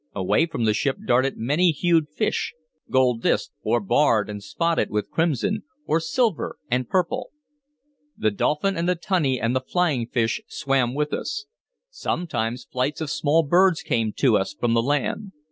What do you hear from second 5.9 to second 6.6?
silver